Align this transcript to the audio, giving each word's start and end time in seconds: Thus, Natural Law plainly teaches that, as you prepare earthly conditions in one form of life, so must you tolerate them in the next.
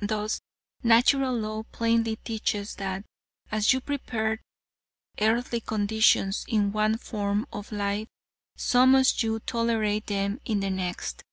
Thus, 0.00 0.40
Natural 0.82 1.38
Law 1.38 1.64
plainly 1.64 2.16
teaches 2.16 2.76
that, 2.76 3.04
as 3.50 3.74
you 3.74 3.82
prepare 3.82 4.40
earthly 5.20 5.60
conditions 5.60 6.46
in 6.48 6.72
one 6.72 6.96
form 6.96 7.46
of 7.52 7.70
life, 7.72 8.08
so 8.56 8.86
must 8.86 9.22
you 9.22 9.40
tolerate 9.40 10.06
them 10.06 10.40
in 10.46 10.60
the 10.60 10.70
next. 10.70 11.24